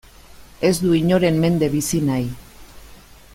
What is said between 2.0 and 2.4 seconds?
nahi.